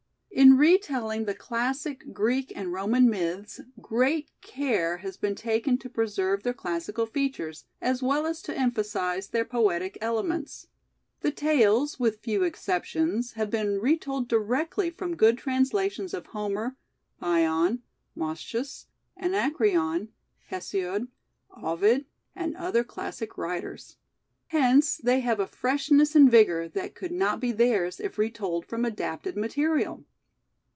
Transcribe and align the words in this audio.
In 0.33 0.57
retelling 0.57 1.25
the 1.25 1.33
classic 1.35 2.13
Greek 2.13 2.51
and 2.55 2.71
Roman 2.73 3.07
myths, 3.09 3.59
great 3.81 4.31
care 4.41 4.97
has 4.97 5.15
been 5.17 5.35
taken 5.35 5.77
to 5.79 5.89
preserve 5.89 6.41
their 6.41 6.53
clas 6.53 6.87
sical 6.87 7.07
features, 7.07 7.65
as 7.81 8.01
well 8.01 8.25
as 8.25 8.41
to 8.43 8.57
emphasize 8.57 9.27
their 9.27 9.43
poetic 9.45 9.97
elements. 10.01 10.67
The 11.19 11.31
tales, 11.31 11.99
with 11.99 12.19
few 12.21 12.41
exceptions, 12.43 13.33
have 13.33 13.51
been 13.51 13.79
retold 13.81 14.27
directly 14.29 14.89
from 14.89 15.17
good 15.17 15.37
translations 15.37 16.13
of 16.13 16.27
Homer, 16.27 16.75
Bion, 17.19 17.83
Moschus, 18.17 18.87
Anacreon, 19.17 20.09
Hesiod, 20.49 21.07
Ovid, 21.61 22.05
and 22.35 22.55
other 22.57 22.83
classic 22.85 23.37
writers. 23.37 23.97
Hence 24.47 24.95
they 24.97 25.19
have 25.19 25.39
a 25.41 25.45
freshness 25.45 26.15
and 26.15 26.31
vigour 26.31 26.67
that 26.69 26.95
could 26.95 27.11
not 27.11 27.39
be 27.41 27.51
theirs 27.51 27.99
if 27.99 28.17
retold 28.17 28.65
from 28.65 28.85
adapted 28.85 29.35
material. 29.37 30.03